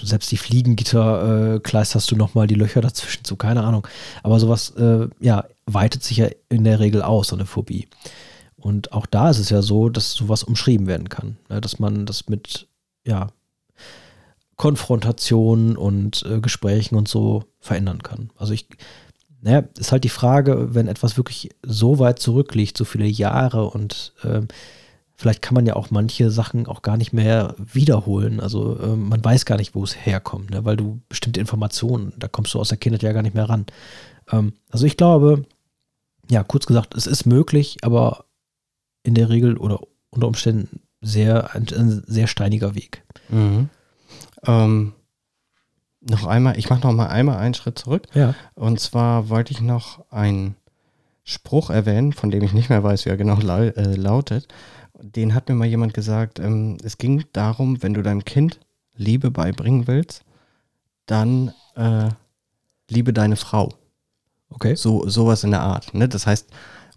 selbst 0.02 0.30
die 0.30 0.36
Fliegengitter 0.36 1.54
äh, 1.56 1.60
kleisterst 1.60 2.10
du 2.10 2.16
nochmal 2.16 2.46
die 2.46 2.54
Löcher 2.54 2.80
dazwischen 2.80 3.24
zu, 3.24 3.36
keine 3.36 3.64
Ahnung. 3.64 3.86
Aber 4.22 4.38
sowas, 4.38 4.70
äh, 4.70 5.08
ja, 5.20 5.44
weitet 5.66 6.02
sich 6.02 6.18
ja 6.18 6.28
in 6.48 6.64
der 6.64 6.80
Regel 6.80 7.02
aus, 7.02 7.28
so 7.28 7.36
eine 7.36 7.46
Phobie. 7.46 7.88
Und 8.56 8.92
auch 8.92 9.06
da 9.06 9.30
ist 9.30 9.38
es 9.38 9.50
ja 9.50 9.62
so, 9.62 9.88
dass 9.88 10.12
sowas 10.12 10.42
umschrieben 10.42 10.86
werden 10.86 11.08
kann. 11.08 11.36
Ne? 11.48 11.60
Dass 11.60 11.78
man 11.78 12.06
das 12.06 12.28
mit, 12.28 12.68
ja, 13.04 13.28
Konfrontation 14.56 15.76
und 15.76 16.24
äh, 16.24 16.40
Gesprächen 16.40 16.96
und 16.96 17.08
so 17.08 17.44
verändern 17.60 18.02
kann. 18.02 18.30
Also 18.36 18.54
ich, 18.54 18.66
naja, 19.42 19.64
ist 19.78 19.92
halt 19.92 20.04
die 20.04 20.08
Frage, 20.08 20.74
wenn 20.74 20.88
etwas 20.88 21.16
wirklich 21.16 21.50
so 21.62 21.98
weit 21.98 22.18
zurückliegt, 22.18 22.76
so 22.76 22.84
viele 22.84 23.06
Jahre 23.06 23.68
und 23.68 24.14
äh, 24.22 24.42
vielleicht 25.16 25.42
kann 25.42 25.54
man 25.54 25.66
ja 25.66 25.74
auch 25.74 25.90
manche 25.90 26.30
Sachen 26.30 26.66
auch 26.66 26.82
gar 26.82 26.96
nicht 26.96 27.12
mehr 27.12 27.54
wiederholen. 27.58 28.38
Also 28.38 28.78
äh, 28.78 28.96
man 28.96 29.24
weiß 29.24 29.46
gar 29.46 29.56
nicht, 29.56 29.74
wo 29.74 29.82
es 29.82 29.96
herkommt, 29.96 30.50
ne? 30.50 30.64
weil 30.64 30.76
du 30.76 31.00
bestimmte 31.08 31.40
Informationen, 31.40 32.12
da 32.18 32.28
kommst 32.28 32.54
du 32.54 32.60
aus 32.60 32.68
der 32.68 32.78
Kindheit 32.78 33.02
ja 33.02 33.12
gar 33.12 33.22
nicht 33.22 33.34
mehr 33.34 33.48
ran. 33.48 33.66
Ähm, 34.30 34.52
also 34.70 34.84
ich 34.84 34.96
glaube, 34.96 35.44
ja, 36.30 36.44
kurz 36.44 36.66
gesagt, 36.66 36.94
es 36.94 37.06
ist 37.06 37.24
möglich, 37.24 37.78
aber 37.82 38.26
in 39.02 39.14
der 39.14 39.30
Regel 39.30 39.56
oder 39.56 39.80
unter 40.10 40.26
Umständen 40.26 40.80
sehr, 41.00 41.54
ein, 41.54 41.66
ein 41.74 42.02
sehr 42.06 42.26
steiniger 42.26 42.74
Weg. 42.74 43.02
Mhm. 43.28 43.70
Ähm, 44.46 44.92
noch 46.00 46.26
einmal, 46.26 46.58
ich 46.58 46.68
mache 46.68 46.86
noch 46.86 46.92
mal 46.92 47.08
einmal 47.08 47.38
einen 47.38 47.54
Schritt 47.54 47.78
zurück. 47.78 48.06
Ja. 48.14 48.34
Und 48.54 48.80
zwar 48.80 49.28
wollte 49.28 49.52
ich 49.52 49.60
noch 49.60 50.10
einen 50.10 50.56
Spruch 51.24 51.70
erwähnen, 51.70 52.12
von 52.12 52.30
dem 52.30 52.42
ich 52.42 52.52
nicht 52.52 52.70
mehr 52.70 52.82
weiß, 52.82 53.04
wie 53.04 53.10
er 53.10 53.16
genau 53.16 53.36
lau 53.36 53.62
äh, 53.62 53.94
lautet. 53.96 54.46
Den 55.14 55.34
hat 55.34 55.48
mir 55.48 55.54
mal 55.54 55.66
jemand 55.66 55.94
gesagt, 55.94 56.38
ähm, 56.38 56.78
es 56.82 56.98
ging 56.98 57.24
darum, 57.32 57.82
wenn 57.82 57.94
du 57.94 58.02
deinem 58.02 58.24
Kind 58.24 58.60
Liebe 58.96 59.30
beibringen 59.30 59.86
willst, 59.86 60.24
dann 61.06 61.52
äh, 61.74 62.08
liebe 62.88 63.12
deine 63.12 63.36
Frau. 63.36 63.74
Okay. 64.50 64.74
So, 64.74 65.08
sowas 65.08 65.44
in 65.44 65.50
der 65.50 65.60
Art. 65.60 65.94
Ne? 65.94 66.08
Das 66.08 66.26
heißt, 66.26 66.48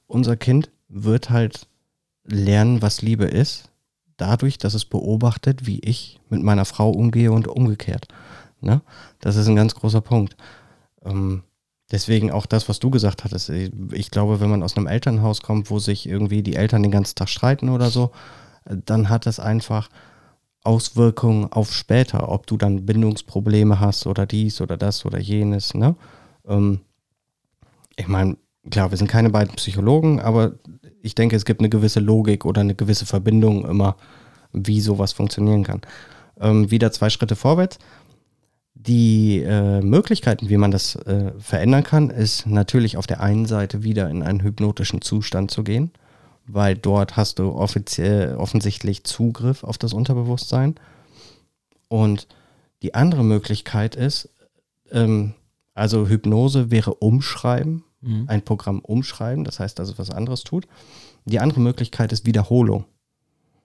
unser 0.08 0.38
Kind 0.38 0.72
wird 0.88 1.30
halt 1.30 1.68
lernen, 2.24 2.82
was 2.82 3.02
Liebe 3.02 3.26
ist, 3.26 3.70
dadurch, 4.18 4.58
dass 4.58 4.74
es 4.74 4.86
beobachtet, 4.86 5.66
wie 5.66 5.80
ich 5.80 6.20
mit 6.30 6.42
meiner 6.42 6.66
Frau 6.66 6.90
umgehe 6.92 7.32
und 7.32 7.48
umgekehrt. 7.48 8.08
Ne? 8.62 8.82
Das 9.20 9.36
ist 9.36 9.48
ein 9.48 9.56
ganz 9.56 9.76
großer 9.76 10.02
Punkt. 10.02 10.36
Ähm, 11.04 11.44
deswegen 11.92 12.32
auch 12.32 12.46
das, 12.46 12.70
was 12.70 12.80
du 12.80 12.90
gesagt 12.90 13.24
hattest. 13.24 13.50
Ich 13.50 14.12
glaube, 14.12 14.40
wenn 14.40 14.50
man 14.50 14.64
aus 14.64 14.78
einem 14.78 14.88
Elternhaus 14.88 15.42
kommt, 15.42 15.70
wo 15.70 15.80
sich 15.80 16.08
irgendwie 16.08 16.44
die 16.44 16.56
Eltern 16.56 16.84
den 16.84 16.92
ganzen 16.92 17.16
Tag 17.16 17.30
streiten 17.30 17.70
oder 17.70 17.90
so, 17.90 18.12
dann 18.66 19.10
hat 19.10 19.26
das 19.26 19.40
einfach 19.40 19.90
Auswirkungen 20.64 21.52
auf 21.52 21.74
später, 21.74 22.30
ob 22.30 22.46
du 22.46 22.58
dann 22.58 22.86
Bindungsprobleme 22.86 23.80
hast 23.80 24.06
oder 24.08 24.26
dies 24.26 24.62
oder 24.62 24.78
das 24.78 25.06
oder 25.06 25.20
jenes. 25.20 25.74
Ne? 25.74 25.96
Ähm, 26.48 26.82
ich 27.96 28.08
meine, 28.08 28.38
klar, 28.70 28.92
wir 28.92 28.98
sind 28.98 29.10
keine 29.10 29.30
beiden 29.30 29.56
Psychologen, 29.56 30.20
aber 30.20 30.54
ich 31.02 31.16
denke, 31.16 31.36
es 31.36 31.46
gibt 31.46 31.62
eine 31.62 31.70
gewisse 31.70 32.02
Logik 32.02 32.46
oder 32.46 32.62
eine 32.62 32.76
gewisse 32.76 33.06
Verbindung 33.06 33.66
immer, 33.66 33.96
wie 34.52 34.82
sowas 34.82 35.14
funktionieren 35.14 35.64
kann. 35.64 35.82
Ähm, 36.40 36.70
wieder 36.72 36.92
zwei 36.92 37.10
Schritte 37.10 37.36
vorwärts. 37.36 37.80
Die 38.82 39.40
äh, 39.42 39.82
Möglichkeiten, 39.82 40.48
wie 40.48 40.56
man 40.56 40.72
das 40.72 40.96
äh, 40.96 41.34
verändern 41.38 41.84
kann, 41.84 42.10
ist 42.10 42.48
natürlich 42.48 42.96
auf 42.96 43.08
der 43.08 43.20
einen 43.20 43.46
Seite 43.46 43.84
wieder 43.84 44.10
in 44.10 44.24
einen 44.24 44.42
hypnotischen 44.42 45.02
Zustand 45.02 45.52
zu 45.52 45.66
gehen, 45.66 45.92
weil 46.48 46.76
dort 46.78 47.18
hast 47.18 47.40
du 47.40 47.52
offiziell, 47.52 48.36
offensichtlich 48.38 49.04
Zugriff 49.04 49.66
auf 49.66 49.78
das 49.78 49.94
Unterbewusstsein. 49.94 50.76
Und 51.90 52.28
die 52.82 52.96
andere 52.96 53.24
Möglichkeit 53.24 53.96
ist, 53.96 54.30
ähm, 54.92 55.34
Also 55.76 56.08
Hypnose 56.10 56.72
wäre 56.72 56.94
umschreiben, 56.96 57.84
Mhm. 58.02 58.26
ein 58.28 58.42
Programm 58.44 58.80
umschreiben, 58.80 59.44
das 59.44 59.60
heißt, 59.60 59.78
dass 59.80 59.90
es 59.90 60.00
was 60.00 60.10
anderes 60.10 60.44
tut. 60.44 60.68
Die 61.26 61.40
andere 61.40 61.60
Möglichkeit 61.60 62.12
ist 62.12 62.26
Wiederholung 62.26 62.86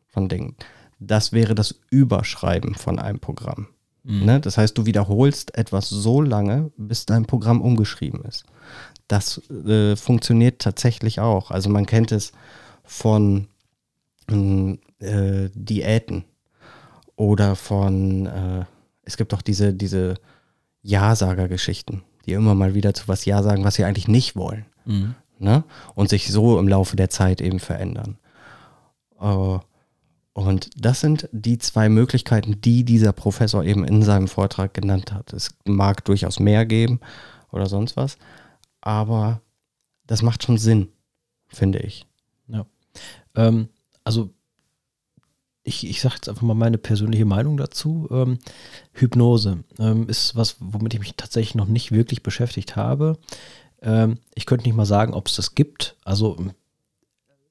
von 0.09 0.29
Dingen. 0.29 0.57
Das 0.99 1.33
wäre 1.33 1.55
das 1.55 1.75
Überschreiben 1.91 2.75
von 2.75 2.99
einem 2.99 3.21
Programm. 3.21 3.69
Mhm. 4.05 4.25
Ne? 4.25 4.41
Das 4.41 4.57
heißt, 4.57 4.77
du 4.79 4.87
wiederholst 4.87 5.57
etwas 5.57 5.89
so 5.89 6.21
lange, 6.21 6.71
bis 6.77 7.07
dein 7.07 7.27
Programm 7.27 7.61
umgeschrieben 7.61 8.23
ist. 8.25 8.45
Das 9.09 9.39
äh, 9.51 9.97
funktioniert 9.97 10.61
tatsächlich 10.61 11.21
auch. 11.21 11.51
Also 11.51 11.69
man 11.71 11.87
kennt 11.87 12.13
es 12.13 12.33
von 12.85 13.49
ähm, 14.31 14.79
äh, 15.01 15.49
Diäten 15.55 16.25
oder 17.17 17.57
von, 17.57 18.27
äh, 18.27 18.65
es 19.03 19.17
gibt 19.17 19.35
auch 19.35 19.43
diese, 19.43 19.75
diese 19.75 20.15
Ja-Sager-Geschichten, 20.83 22.03
die 22.27 22.33
immer 22.33 22.55
mal 22.55 22.75
wieder 22.75 22.95
zu 22.95 23.09
was 23.09 23.25
Ja 23.25 23.43
sagen, 23.43 23.65
was 23.65 23.75
sie 23.75 23.85
eigentlich 23.85 24.09
nicht 24.09 24.37
wollen. 24.37 24.67
Mhm. 24.85 25.15
Ne? 25.39 25.65
Und 25.95 26.11
sich 26.11 26.31
so 26.31 26.59
im 26.59 26.69
Laufe 26.69 26.97
der 26.97 27.11
Zeit 27.11 27.41
eben 27.41 27.59
verändern. 27.59 28.19
Äh, 29.21 29.59
und 30.35 30.71
das 30.77 31.01
sind 31.01 31.29
die 31.33 31.59
zwei 31.59 31.89
Möglichkeiten, 31.89 32.61
die 32.61 32.85
dieser 32.85 33.13
Professor 33.13 33.65
eben 33.65 33.85
in 33.85 34.03
seinem 34.03 34.29
Vortrag 34.29 34.75
genannt 34.75 35.13
hat. 35.13 35.33
Es 35.33 35.55
mag 35.65 36.05
durchaus 36.05 36.39
mehr 36.39 36.67
geben 36.67 37.01
oder 37.51 37.67
sonst 37.67 37.97
was, 37.97 38.19
aber 38.81 39.41
das 40.07 40.23
macht 40.23 40.43
schon 40.43 40.59
Sinn, 40.59 40.89
finde 41.49 41.79
ich. 41.79 42.07
Ähm, 43.35 43.69
also 44.05 44.31
ich, 45.63 45.89
ich 45.89 46.01
sage 46.01 46.17
jetzt 46.17 46.29
einfach 46.29 46.43
mal 46.43 46.55
meine 46.55 46.79
persönliche 46.79 47.25
Meinung 47.25 47.57
dazu. 47.57 48.09
Ähm, 48.11 48.39
Hypnose 48.93 49.65
ähm, 49.79 50.09
ist 50.09 50.37
was, 50.37 50.57
womit 50.61 50.95
ich 50.95 51.01
mich 51.01 51.15
tatsächlich 51.17 51.55
noch 51.55 51.67
nicht 51.67 51.91
wirklich 51.91 52.23
beschäftigt 52.23 52.77
habe. 52.77 53.19
Ähm, 53.81 54.19
ich 54.35 54.47
könnte 54.47 54.67
nicht 54.67 54.77
mal 54.77 54.85
sagen, 54.85 55.15
ob 55.15 55.29
es 55.29 55.37
das 55.37 55.55
gibt. 55.55 55.97
Also 56.05 56.37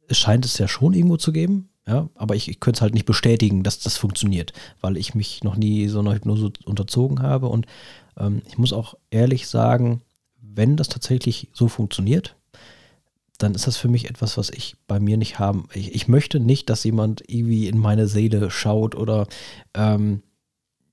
es 0.08 0.18
scheint 0.18 0.46
es 0.46 0.58
ja 0.58 0.68
schon 0.68 0.94
irgendwo 0.94 1.18
zu 1.18 1.32
geben. 1.32 1.70
Ja, 1.86 2.10
aber 2.16 2.36
ich, 2.36 2.48
ich 2.48 2.60
könnte 2.62 2.78
es 2.78 2.82
halt 2.82 2.94
nicht 2.94 3.06
bestätigen, 3.06 3.64
dass 3.64 3.80
das 3.80 3.98
funktioniert, 3.98 4.54
weil 4.80 4.96
ich 4.96 5.16
mich 5.16 5.44
noch 5.44 5.58
nie 5.58 5.88
so 5.90 6.00
einer 6.00 6.14
Hypnose 6.14 6.52
unterzogen 6.66 7.22
habe. 7.22 7.48
Und 7.48 7.66
ähm, 8.18 8.42
ich 8.48 8.58
muss 8.58 8.72
auch 8.72 8.96
ehrlich 9.12 9.48
sagen, 9.48 10.02
wenn 10.40 10.78
das 10.78 10.88
tatsächlich 10.88 11.50
so 11.54 11.68
funktioniert, 11.68 12.38
dann 13.38 13.54
ist 13.56 13.68
das 13.68 13.76
für 13.76 13.90
mich 13.90 14.10
etwas, 14.10 14.38
was 14.38 14.50
ich 14.50 14.76
bei 14.88 15.00
mir 15.00 15.18
nicht 15.18 15.40
haben. 15.40 15.68
Ich, 15.74 15.94
ich 15.94 16.08
möchte 16.08 16.40
nicht, 16.40 16.70
dass 16.70 16.86
jemand 16.86 17.24
irgendwie 17.28 17.68
in 17.68 17.78
meine 17.78 18.08
Seele 18.08 18.50
schaut 18.50 18.96
oder 18.96 19.28
ähm, 19.74 20.22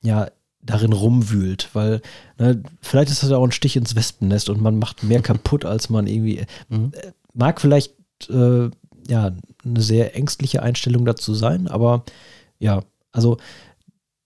ja, 0.03 0.29
darin 0.63 0.93
rumwühlt, 0.93 1.69
weil 1.73 2.01
ne, 2.39 2.63
vielleicht 2.81 3.11
ist 3.11 3.23
das 3.23 3.31
ja 3.31 3.37
auch 3.37 3.45
ein 3.45 3.53
Stich 3.53 3.77
ins 3.77 3.95
Wespennest 3.95 4.49
und 4.49 4.61
man 4.61 4.79
macht 4.79 5.05
mehr 5.05 5.23
kaputt, 5.23 5.65
als 5.65 5.89
man 5.89 6.07
irgendwie 6.07 6.45
Mhm. 6.69 6.93
mag 7.33 7.61
vielleicht 7.61 7.95
äh, 8.29 8.71
ja 9.07 9.31
eine 9.65 9.81
sehr 9.81 10.17
ängstliche 10.17 10.63
Einstellung 10.63 11.05
dazu 11.05 11.35
sein, 11.35 11.69
aber 11.69 12.05
ja, 12.59 12.83
also 13.13 13.39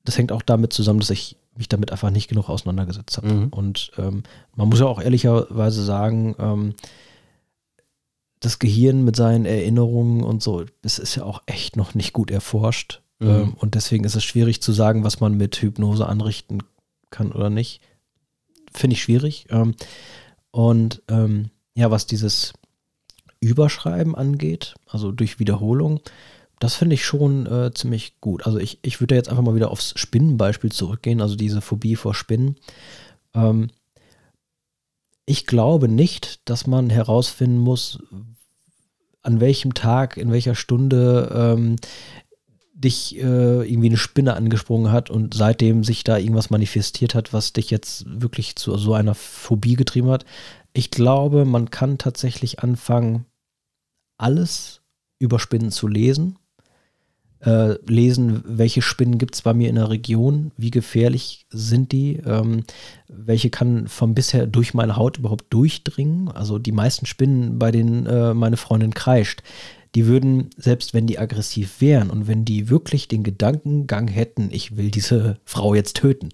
das 0.05 0.19
hängt 0.19 0.33
auch 0.33 0.43
damit 0.43 0.73
zusammen, 0.73 1.01
dass 1.01 1.11
ich 1.11 1.37
mich 1.57 1.69
damit 1.69 1.93
einfach 1.93 2.11
nicht 2.11 2.29
genug 2.29 2.49
auseinandergesetzt 2.49 3.17
habe. 3.17 3.33
Mhm. 3.33 3.49
Und 3.49 3.93
ähm, 3.97 4.25
man 4.55 4.69
muss 4.69 4.81
ja 4.81 4.87
auch 4.87 5.01
ehrlicherweise 5.01 5.85
sagen, 5.85 6.35
ähm, 6.39 6.75
das 8.41 8.59
Gehirn 8.59 9.05
mit 9.05 9.17
seinen 9.17 9.47
Erinnerungen 9.47 10.23
und 10.23 10.43
so, 10.43 10.65
das 10.83 10.99
ist 10.99 11.15
ja 11.15 11.25
auch 11.25 11.43
echt 11.47 11.77
noch 11.77 11.95
nicht 11.95 12.13
gut 12.13 12.31
erforscht. 12.31 13.01
Mhm. 13.21 13.29
Ähm, 13.29 13.55
und 13.55 13.75
deswegen 13.75 14.05
ist 14.05 14.17
es 14.17 14.25
schwierig 14.25 14.61
zu 14.61 14.73
sagen, 14.73 15.05
was 15.05 15.21
man 15.21 15.37
mit 15.37 15.57
Hypnose 15.57 16.07
anrichten 16.07 16.63
kann 17.11 17.33
oder 17.33 17.51
nicht. 17.51 17.81
Finde 18.73 18.95
ich 18.95 19.03
schwierig. 19.03 19.47
Ähm, 19.51 19.75
und 20.51 21.03
ähm, 21.09 21.51
ja, 21.75 21.91
was 21.91 22.07
dieses 22.07 22.53
Überschreiben 23.45 24.15
angeht, 24.15 24.75
also 24.87 25.13
durch 25.13 25.39
Wiederholung, 25.39 26.01
das 26.61 26.77
finde 26.77 26.95
ich 26.95 27.05
schon 27.05 27.47
äh, 27.47 27.73
ziemlich 27.75 28.21
gut. 28.21 28.47
Also 28.47 28.59
ich, 28.59 28.79
ich 28.83 29.01
würde 29.01 29.15
jetzt 29.15 29.29
einfach 29.29 29.43
mal 29.43 29.55
wieder 29.55 29.71
aufs 29.71 29.93
Spinnenbeispiel 29.97 30.73
zurückgehen, 30.73 31.21
also 31.21 31.37
diese 31.37 31.61
Phobie 31.61 31.97
vor 31.97 32.15
Spinnen. 32.15 32.57
Ähm, 33.35 33.69
ich 35.27 35.47
glaube 35.47 35.89
nicht, 35.89 36.49
dass 36.49 36.67
man 36.67 36.91
herausfinden 36.91 37.59
muss, 37.59 37.99
an 39.23 39.41
welchem 39.41 39.75
Tag, 39.75 40.17
in 40.17 40.31
welcher 40.31 40.55
Stunde 40.55 41.31
ähm, 41.35 41.77
dich 42.75 43.17
äh, 43.17 43.71
irgendwie 43.71 43.89
eine 43.89 43.97
Spinne 43.97 44.35
angesprungen 44.35 44.93
hat 44.93 45.09
und 45.09 45.33
seitdem 45.35 45.85
sich 45.85 46.05
da 46.05 46.19
irgendwas 46.19 46.51
manifestiert 46.51 47.15
hat, 47.15 47.33
was 47.33 47.53
dich 47.53 47.71
jetzt 47.71 48.05
wirklich 48.07 48.57
zu 48.57 48.77
so 48.77 48.95
einer 48.95 49.15
Phobie 49.15 49.77
getrieben 49.77 50.11
hat. 50.11 50.25
Ich 50.73 50.91
glaube, 50.91 51.45
man 51.45 51.71
kann 51.71 51.99
tatsächlich 51.99 52.61
anfangen, 52.61 53.27
alles 54.17 54.83
über 55.19 55.39
Spinnen 55.39 55.71
zu 55.71 55.89
lesen. 55.89 56.39
Äh, 57.41 57.77
lesen, 57.87 58.43
welche 58.47 58.81
Spinnen 58.81 59.19
gibt 59.19 59.35
es 59.35 59.43
bei 59.43 59.53
mir 59.53 59.69
in 59.69 59.75
der 59.75 59.91
Region, 59.91 60.53
wie 60.57 60.71
gefährlich 60.71 61.47
sind 61.51 61.93
die, 61.93 62.17
ähm, 62.25 62.65
welche 63.07 63.51
kann 63.51 63.87
von 63.87 64.15
bisher 64.15 64.47
durch 64.47 64.73
meine 64.73 64.97
Haut 64.97 65.19
überhaupt 65.19 65.53
durchdringen. 65.53 66.29
Also 66.29 66.59
die 66.59 66.73
meisten 66.73 67.05
Spinnen, 67.05 67.59
bei 67.59 67.71
denen 67.71 68.07
äh, 68.07 68.33
meine 68.33 68.57
Freundin 68.57 68.95
kreischt, 68.95 69.43
die 69.95 70.07
würden, 70.07 70.51
selbst 70.57 70.95
wenn 70.95 71.07
die 71.07 71.19
aggressiv 71.19 71.81
wären 71.81 72.11
und 72.11 72.27
wenn 72.27 72.47
die 72.47 72.71
wirklich 72.71 73.09
den 73.09 73.23
Gedankengang 73.23 74.09
hätten, 74.09 74.49
ich 74.51 74.77
will 74.79 74.91
diese 74.91 75.39
Frau 75.45 75.75
jetzt 75.75 75.97
töten, 75.97 76.31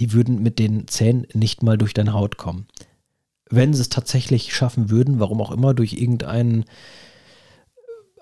die 0.00 0.12
würden 0.12 0.42
mit 0.42 0.58
den 0.58 0.86
Zähnen 0.86 1.26
nicht 1.32 1.62
mal 1.62 1.78
durch 1.78 1.94
deine 1.94 2.12
Haut 2.12 2.36
kommen. 2.36 2.66
Wenn 3.50 3.74
sie 3.74 3.80
es 3.80 3.88
tatsächlich 3.88 4.54
schaffen 4.54 4.90
würden, 4.90 5.18
warum 5.18 5.40
auch 5.40 5.50
immer, 5.50 5.74
durch 5.74 5.94
irgendeinen 5.94 6.64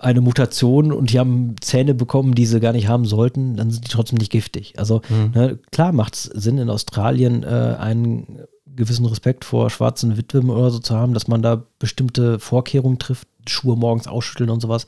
eine 0.01 0.21
Mutation 0.21 0.93
und 0.93 1.13
die 1.13 1.19
haben 1.19 1.57
Zähne 1.61 1.95
bekommen, 1.95 2.35
die 2.35 2.47
sie 2.47 2.59
gar 2.61 2.73
nicht 2.73 2.89
haben 2.89 3.05
sollten, 3.05 3.57
dann 3.57 3.71
sind 3.71 3.87
die 3.87 3.91
trotzdem 3.91 4.19
nicht 4.19 4.33
giftig. 4.33 4.79
Also 4.79 5.03
Mhm. 5.09 5.33
ne, 5.35 5.59
klar 5.71 5.93
macht 5.93 6.15
es 6.15 6.23
Sinn, 6.25 6.59
in 6.59 6.71
Australien 6.71 7.43
äh, 7.43 7.77
einen 7.79 8.41
gewissen 8.67 9.05
Respekt 9.07 9.45
vor 9.45 9.69
schwarzen 9.69 10.17
Witwen 10.17 10.49
oder 10.49 10.71
so 10.71 10.79
zu 10.79 10.97
haben, 10.97 11.13
dass 11.13 11.29
man 11.29 11.43
da 11.43 11.65
bestimmte 11.79 12.39
Vorkehrungen 12.39 12.99
trifft, 12.99 13.29
Schuhe 13.47 13.77
morgens 13.77 14.07
ausschütteln 14.07 14.51
und 14.51 14.61
sowas. 14.61 14.87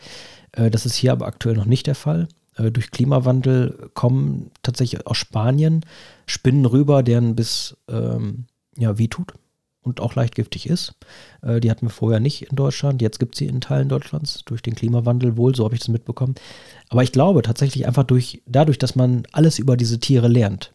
Äh, 0.53 0.71
das 0.71 0.87
ist 0.87 0.95
hier 0.95 1.13
aber 1.13 1.27
aktuell 1.27 1.57
noch 1.57 1.67
nicht 1.67 1.87
der 1.87 1.95
Fall. 1.95 2.29
Äh, 2.57 2.71
durch 2.71 2.91
Klimawandel 2.91 3.91
kommen 3.95 4.51
tatsächlich 4.63 5.07
aus 5.07 5.19
Spanien 5.19 5.85
Spinnen 6.27 6.65
rüber, 6.65 7.03
deren 7.03 7.35
bis 7.37 7.77
ähm, 7.89 8.47
ja, 8.79 8.97
wehtut 8.99 9.35
und 9.83 10.01
auch 10.01 10.15
leicht 10.15 10.35
giftig 10.35 10.69
ist. 10.69 10.95
Äh, 11.43 11.61
die 11.61 11.71
hatten 11.71 11.87
wir 11.87 11.91
vorher 11.91 12.21
nicht 12.21 12.43
in 12.43 12.57
Deutschland. 12.57 13.03
Jetzt 13.03 13.19
gibt 13.19 13.35
es 13.35 13.39
sie 13.41 13.47
in 13.47 13.61
Teilen 13.61 13.89
Deutschlands 13.89 14.43
durch 14.45 14.63
den 14.63 14.75
Klimawandel 14.75 15.37
wohl, 15.37 15.55
so 15.55 15.65
habe 15.65 15.75
ich 15.75 15.81
das 15.81 15.89
mitbekommen. 15.89 16.35
Aber 16.89 17.03
ich 17.03 17.13
glaube 17.13 17.43
tatsächlich 17.43 17.87
einfach 17.87 18.05
durch, 18.05 18.43
dadurch, 18.47 18.79
dass 18.79 18.95
man 18.95 19.25
alles 19.33 19.59
über 19.59 19.77
diese 19.77 19.99
Tiere 19.99 20.29
lernt, 20.29 20.73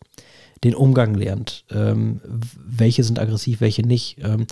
den 0.64 0.76
Umgang 0.76 1.14
lernt, 1.14 1.66
ähm, 1.72 2.22
welche 2.26 3.04
sind 3.04 3.20
aggressiv, 3.20 3.62
welche 3.62 3.84
nicht, 3.84 4.18
ähm, 4.24 4.48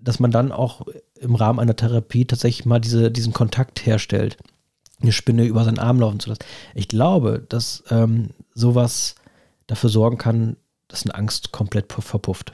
dass 0.00 0.18
man 0.18 0.30
dann 0.30 0.50
auch 0.50 0.82
im 1.20 1.34
Rahmen 1.34 1.60
einer 1.60 1.76
Therapie 1.76 2.24
tatsächlich 2.24 2.66
mal 2.66 2.80
diese, 2.80 3.10
diesen 3.10 3.32
Kontakt 3.32 3.86
herstellt, 3.86 4.36
eine 5.00 5.12
Spinne 5.12 5.44
über 5.44 5.64
seinen 5.64 5.78
Arm 5.78 6.00
laufen 6.00 6.20
zu 6.20 6.30
lassen. 6.30 6.42
Ich 6.74 6.88
glaube, 6.88 7.44
dass 7.48 7.84
ähm, 7.90 8.30
sowas 8.54 9.14
dafür 9.66 9.90
sorgen 9.90 10.18
kann, 10.18 10.56
dass 10.88 11.04
eine 11.04 11.14
Angst 11.14 11.52
komplett 11.52 11.90
pu- 11.90 12.02
verpufft. 12.02 12.52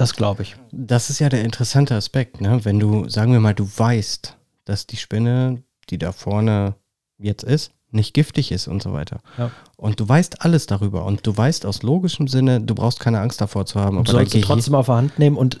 Das 0.00 0.14
glaube 0.14 0.42
ich. 0.42 0.56
Das 0.72 1.10
ist 1.10 1.18
ja 1.18 1.28
der 1.28 1.44
interessante 1.44 1.94
Aspekt, 1.94 2.40
ne? 2.40 2.64
Wenn 2.64 2.80
du, 2.80 3.06
sagen 3.10 3.32
wir 3.32 3.40
mal, 3.40 3.52
du 3.52 3.68
weißt, 3.68 4.34
dass 4.64 4.86
die 4.86 4.96
Spinne, 4.96 5.62
die 5.90 5.98
da 5.98 6.12
vorne 6.12 6.74
jetzt 7.18 7.42
ist, 7.42 7.72
nicht 7.90 8.14
giftig 8.14 8.50
ist 8.50 8.66
und 8.66 8.82
so 8.82 8.94
weiter. 8.94 9.20
Ja. 9.36 9.50
Und 9.76 10.00
du 10.00 10.08
weißt 10.08 10.40
alles 10.40 10.66
darüber 10.66 11.04
und 11.04 11.26
du 11.26 11.36
weißt 11.36 11.66
aus 11.66 11.82
logischem 11.82 12.28
Sinne, 12.28 12.62
du 12.62 12.74
brauchst 12.74 12.98
keine 12.98 13.20
Angst 13.20 13.42
davor 13.42 13.66
zu 13.66 13.78
haben. 13.78 13.98
Aber 13.98 14.06
dein, 14.06 14.12
sollst 14.14 14.32
du 14.32 14.40
Gehirn, 14.40 14.56
trotzdem 14.56 14.74
auf 14.74 14.86
der 14.86 14.94
Hand 14.94 15.18
nehmen 15.18 15.36
und 15.36 15.60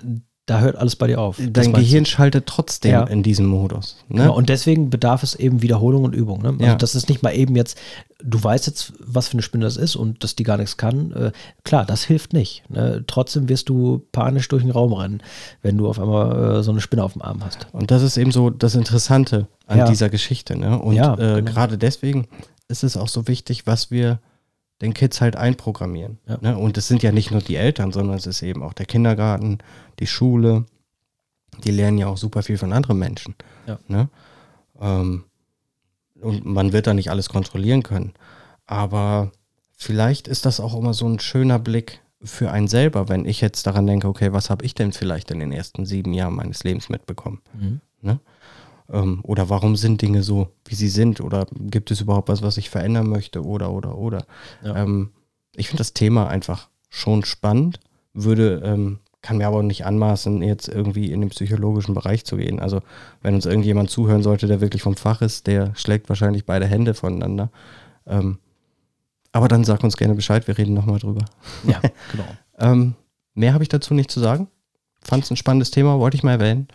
da 0.50 0.58
hört 0.58 0.74
alles 0.74 0.96
bei 0.96 1.06
dir 1.06 1.20
auf. 1.20 1.36
Dein 1.36 1.46
meinst 1.52 1.66
du? 1.68 1.72
Gehirn 1.72 2.04
schaltet 2.06 2.46
trotzdem 2.46 2.90
Ja. 2.90 3.04
in 3.04 3.22
diesem 3.22 3.46
Modus. 3.46 3.96
Ne? 4.08 4.22
Genau, 4.22 4.34
und 4.36 4.48
deswegen 4.48 4.90
bedarf 4.90 5.22
es 5.22 5.36
eben 5.36 5.62
Wiederholung 5.62 6.02
und 6.02 6.12
Übung. 6.12 6.42
Ne? 6.42 6.48
Also 6.48 6.64
Ja. 6.64 6.74
das 6.74 6.96
ist 6.96 7.08
nicht 7.08 7.22
mal 7.22 7.30
eben 7.30 7.54
jetzt, 7.54 7.78
du 8.20 8.42
weißt 8.42 8.66
jetzt, 8.66 8.92
was 8.98 9.28
für 9.28 9.34
eine 9.34 9.42
Spinne 9.42 9.64
das 9.64 9.76
ist 9.76 9.94
und 9.94 10.24
dass 10.24 10.34
die 10.34 10.42
gar 10.42 10.56
nichts 10.56 10.76
kann. 10.76 11.12
Äh, 11.12 11.32
klar, 11.62 11.84
das 11.86 12.02
hilft 12.02 12.32
nicht. 12.32 12.64
Ne? 12.68 13.04
Trotzdem 13.06 13.48
wirst 13.48 13.68
du 13.68 14.02
panisch 14.10 14.48
durch 14.48 14.62
den 14.64 14.72
Raum 14.72 14.92
rennen, 14.92 15.22
wenn 15.62 15.78
du 15.78 15.88
auf 15.88 16.00
einmal 16.00 16.56
äh, 16.58 16.62
so 16.64 16.72
eine 16.72 16.80
Spinne 16.80 17.04
auf 17.04 17.12
dem 17.12 17.22
Arm 17.22 17.44
hast. 17.44 17.68
Und 17.70 17.92
das 17.92 18.02
ist 18.02 18.16
eben 18.16 18.32
so 18.32 18.50
das 18.50 18.74
Interessante 18.74 19.46
an 19.68 19.78
Ja. 19.78 19.86
dieser 19.88 20.08
Geschichte. 20.08 20.56
Ne? 20.58 20.76
Und 20.80 20.96
äh, 20.96 20.98
genau. 20.98 21.42
gerade 21.42 21.78
deswegen 21.78 22.26
ist 22.66 22.82
es 22.82 22.96
auch 22.96 23.08
so 23.08 23.28
wichtig, 23.28 23.68
was 23.68 23.92
wir 23.92 24.18
den 24.80 24.94
Kids 24.94 25.20
halt 25.20 25.36
einprogrammieren. 25.36 26.18
Ja. 26.26 26.38
Ne? 26.40 26.58
Und 26.58 26.78
es 26.78 26.88
sind 26.88 27.02
ja 27.02 27.12
nicht 27.12 27.30
nur 27.30 27.40
die 27.40 27.56
Eltern, 27.56 27.92
sondern 27.92 28.16
es 28.16 28.26
ist 28.26 28.42
eben 28.42 28.62
auch 28.62 28.72
der 28.72 28.86
Kindergarten, 28.86 29.58
die 29.98 30.06
Schule. 30.06 30.64
Die 31.64 31.70
lernen 31.70 31.98
ja 31.98 32.06
auch 32.06 32.16
super 32.16 32.42
viel 32.42 32.58
von 32.58 32.72
anderen 32.72 32.98
Menschen. 32.98 33.34
Ja. 33.66 33.78
Ne? 33.88 34.08
Ähm, 34.80 35.24
und 36.20 36.44
man 36.44 36.72
wird 36.72 36.86
da 36.86 36.94
nicht 36.94 37.10
alles 37.10 37.28
kontrollieren 37.28 37.82
können. 37.82 38.14
Aber 38.66 39.32
vielleicht 39.76 40.28
ist 40.28 40.46
das 40.46 40.60
auch 40.60 40.74
immer 40.76 40.94
so 40.94 41.08
ein 41.08 41.20
schöner 41.20 41.58
Blick 41.58 42.00
für 42.22 42.50
einen 42.50 42.68
selber, 42.68 43.08
wenn 43.08 43.24
ich 43.24 43.40
jetzt 43.40 43.66
daran 43.66 43.86
denke, 43.86 44.06
okay, 44.06 44.32
was 44.32 44.50
habe 44.50 44.64
ich 44.64 44.74
denn 44.74 44.92
vielleicht 44.92 45.30
in 45.30 45.40
den 45.40 45.52
ersten 45.52 45.86
sieben 45.86 46.12
Jahren 46.12 46.34
meines 46.34 46.64
Lebens 46.64 46.88
mitbekommen? 46.88 47.40
Mhm. 47.54 47.80
Ne? 48.02 48.20
Ähm, 48.92 49.20
oder 49.22 49.48
warum 49.48 49.76
sind 49.76 50.02
Dinge 50.02 50.22
so, 50.22 50.48
wie 50.64 50.74
sie 50.74 50.88
sind? 50.88 51.20
Oder 51.20 51.46
gibt 51.52 51.90
es 51.90 52.00
überhaupt 52.00 52.28
was, 52.28 52.42
was 52.42 52.56
ich 52.56 52.70
verändern 52.70 53.08
möchte? 53.08 53.44
Oder, 53.44 53.70
oder, 53.70 53.96
oder. 53.96 54.24
Ja. 54.62 54.76
Ähm, 54.76 55.10
ich 55.54 55.68
finde 55.68 55.80
das 55.80 55.94
Thema 55.94 56.28
einfach 56.28 56.68
schon 56.88 57.24
spannend, 57.24 57.80
würde, 58.14 58.62
ähm, 58.64 58.98
kann 59.22 59.36
mir 59.36 59.46
aber 59.46 59.62
nicht 59.62 59.84
anmaßen, 59.84 60.42
jetzt 60.42 60.68
irgendwie 60.68 61.12
in 61.12 61.20
den 61.20 61.30
psychologischen 61.30 61.94
Bereich 61.94 62.24
zu 62.24 62.36
gehen. 62.36 62.58
Also, 62.58 62.80
wenn 63.22 63.34
uns 63.34 63.46
irgendjemand 63.46 63.90
zuhören 63.90 64.22
sollte, 64.22 64.46
der 64.46 64.60
wirklich 64.60 64.82
vom 64.82 64.96
Fach 64.96 65.20
ist, 65.20 65.46
der 65.46 65.74
schlägt 65.76 66.08
wahrscheinlich 66.08 66.46
beide 66.46 66.66
Hände 66.66 66.94
voneinander. 66.94 67.50
Aber 68.06 69.48
dann 69.48 69.64
sag 69.64 69.84
uns 69.84 69.98
gerne 69.98 70.14
Bescheid, 70.14 70.48
wir 70.48 70.56
reden 70.56 70.72
nochmal 70.72 71.00
drüber. 71.00 71.26
Ja, 71.64 71.82
genau. 72.58 72.94
Mehr 73.34 73.52
habe 73.52 73.62
ich 73.62 73.68
dazu 73.68 73.92
nicht 73.92 74.10
zu 74.10 74.20
sagen. 74.20 74.48
Fand 75.02 75.24
es 75.24 75.30
ein 75.30 75.36
spannendes 75.36 75.70
Thema, 75.70 75.98
wollte 75.98 76.16
ich 76.16 76.22
mal 76.22 76.32
erwähnen. 76.32 76.68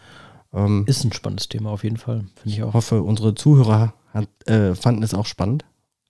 Ähm, 0.56 0.84
Ist 0.88 1.04
ein 1.04 1.12
spannendes 1.12 1.50
Thema 1.50 1.70
auf 1.72 1.84
jeden 1.84 1.98
Fall, 1.98 2.20
finde 2.20 2.34
ich 2.46 2.58
ich 2.58 2.64
auch. 2.64 2.74
hoffe, 2.74 3.04
unsere 3.04 3.36
Zuhörer 3.36 3.94
hat, 4.14 4.28
äh, 4.48 4.74
fanden 4.76 5.04
es 5.04 5.14
auch 5.14 5.26
spannend 5.26 5.66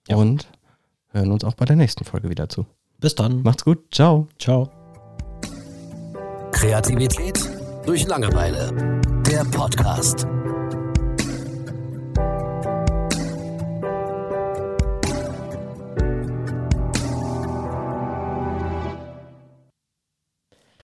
Ja. 0.08 0.16
und 0.16 0.46
hören 1.10 1.32
uns 1.32 1.42
auch 1.44 1.54
bei 1.54 1.64
der 1.64 1.76
nächsten 1.76 2.04
Folge 2.04 2.30
wieder 2.30 2.48
zu. 2.48 2.64
Bis 2.98 3.14
dann. 3.14 3.42
Macht's 3.42 3.64
gut, 3.64 3.78
ciao. 3.92 4.28
Ciao. 4.38 4.70
Kreativität 6.52 7.38
durch 7.84 8.06
Langeweile. 8.06 9.00
Der 9.26 9.44
Podcast. 9.44 10.26